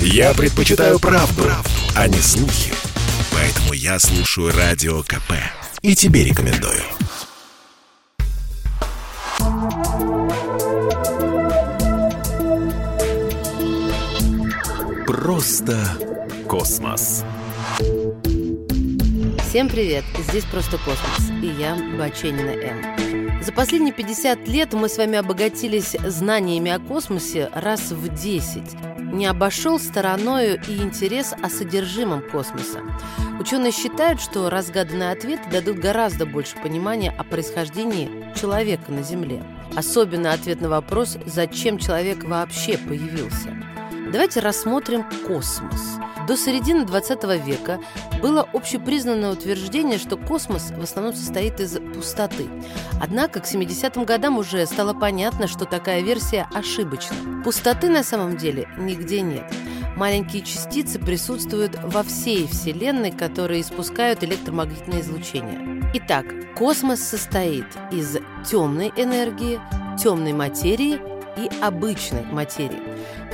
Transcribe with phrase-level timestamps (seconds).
[0.00, 2.72] Я предпочитаю правду, правду, а не слухи.
[3.32, 5.32] Поэтому я слушаю Радио КП.
[5.82, 6.82] И тебе рекомендую.
[15.06, 15.78] Просто
[16.48, 17.24] космос.
[19.48, 20.04] Всем привет!
[20.28, 23.25] Здесь «Просто космос» и я, Баченина М.
[23.40, 28.62] За последние 50 лет мы с вами обогатились знаниями о космосе раз в 10.
[29.12, 32.80] Не обошел стороною и интерес о содержимом космоса.
[33.38, 39.42] Ученые считают, что разгаданные ответы дадут гораздо больше понимания о происхождении человека на Земле.
[39.76, 43.65] Особенно ответ на вопрос, зачем человек вообще появился.
[44.12, 45.98] Давайте рассмотрим космос.
[46.28, 47.80] До середины 20 века
[48.22, 52.46] было общепризнанное утверждение, что космос в основном состоит из пустоты.
[53.00, 57.16] Однако к 70-м годам уже стало понятно, что такая версия ошибочна.
[57.42, 59.52] Пустоты на самом деле нигде нет.
[59.96, 65.90] Маленькие частицы присутствуют во всей Вселенной, которые испускают электромагнитное излучение.
[65.94, 69.60] Итак, космос состоит из темной энергии,
[69.98, 72.82] темной материи и обычной материи.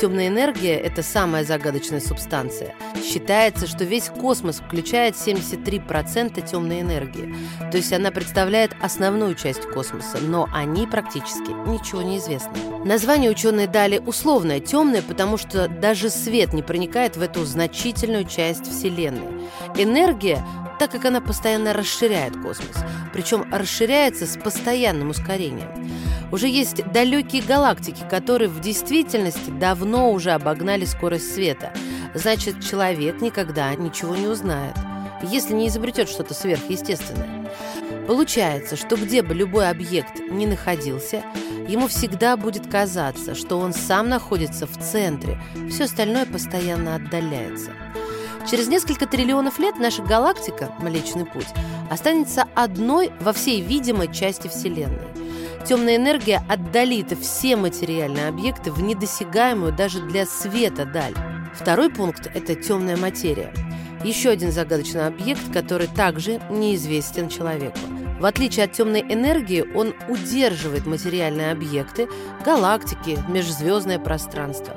[0.00, 2.74] Темная энергия– это самая загадочная субстанция.
[3.02, 7.34] Считается, что весь космос включает 73% темной энергии.
[7.70, 12.52] То есть она представляет основную часть космоса, но о ней практически ничего не известно.
[12.84, 18.66] Название ученые дали условное «темное», потому что даже свет не проникает в эту значительную часть
[18.70, 19.48] Вселенной.
[19.76, 20.44] Энергия
[20.80, 22.74] так как она постоянно расширяет космос,
[23.12, 25.68] причем расширяется с постоянным ускорением.
[26.32, 31.74] Уже есть далекие галактики, которые в действительности давно уже обогнали скорость света.
[32.14, 34.74] Значит, человек никогда ничего не узнает,
[35.22, 37.50] если не изобретет что-то сверхъестественное.
[38.06, 41.22] Получается, что где бы любой объект ни находился,
[41.68, 47.72] ему всегда будет казаться, что он сам находится в центре, все остальное постоянно отдаляется.
[48.48, 51.48] Через несколько триллионов лет наша галактика, Млечный Путь,
[51.90, 55.08] останется одной во всей видимой части Вселенной.
[55.66, 61.14] Темная энергия отдалит все материальные объекты в недосягаемую даже для света даль.
[61.54, 63.52] Второй пункт– это темная материя.
[64.04, 67.78] Еще один загадочный объект, который также неизвестен человеку.
[68.18, 72.08] В отличие от темной энергии, он удерживает материальные объекты,
[72.44, 74.76] галактики, межзвездное пространство.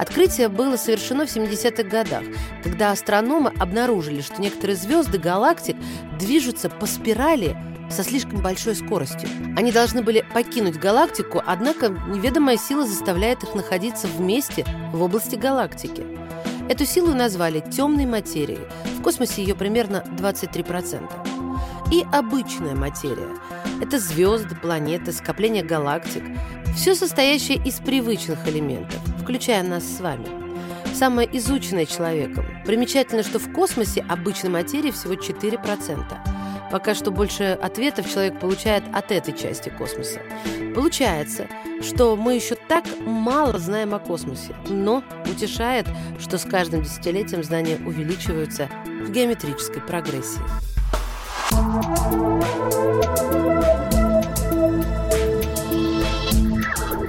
[0.00, 2.22] Открытие было совершено в 70-х годах,
[2.64, 5.76] когда астрономы обнаружили, что некоторые звезды галактик
[6.18, 7.54] движутся по спирали
[7.90, 9.28] со слишком большой скоростью.
[9.58, 16.06] Они должны были покинуть галактику, однако неведомая сила заставляет их находиться вместе в области галактики.
[16.70, 18.60] Эту силу назвали темной материей.
[18.98, 21.92] В космосе ее примерно 23%.
[21.92, 23.28] И обычная материя.
[23.82, 26.22] Это звезды, планеты, скопления галактик.
[26.74, 30.26] Все состоящее из привычных элементов, включая нас с вами.
[30.94, 32.44] Самое изученное человеком.
[32.66, 36.04] Примечательно, что в космосе обычной материи всего 4%.
[36.70, 40.20] Пока что больше ответов человек получает от этой части космоса.
[40.74, 41.48] Получается,
[41.82, 45.86] что мы еще так мало знаем о космосе, но утешает,
[46.20, 50.40] что с каждым десятилетием знания увеличиваются в геометрической прогрессии.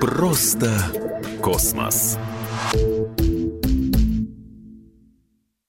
[0.00, 0.70] Просто
[1.42, 2.16] космос.